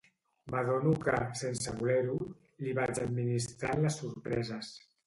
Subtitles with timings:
[0.53, 2.17] M'adono que, sense voler-ho,
[2.65, 4.79] li vaig administrant les sorpreses.